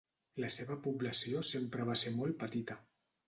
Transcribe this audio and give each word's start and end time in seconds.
La 0.43 0.47
seva 0.53 0.77
població 0.85 1.43
sempre 1.51 1.87
va 1.91 1.99
ser 2.05 2.13
molt 2.21 2.39
petita. 2.45 2.79